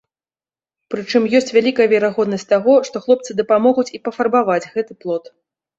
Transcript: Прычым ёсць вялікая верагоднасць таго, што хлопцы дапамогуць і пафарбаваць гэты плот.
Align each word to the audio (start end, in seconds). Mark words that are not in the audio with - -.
Прычым 0.93 1.27
ёсць 1.39 1.53
вялікая 1.57 1.87
верагоднасць 1.93 2.49
таго, 2.55 2.73
што 2.91 3.05
хлопцы 3.07 3.31
дапамогуць 3.45 3.91
і 3.99 4.05
пафарбаваць 4.07 4.63
гэты 4.73 4.93
плот. 5.05 5.35